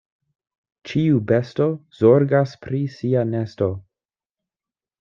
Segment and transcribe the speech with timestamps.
[0.91, 1.67] Ĉiu besto
[2.01, 3.71] zorgas pri sia nesto.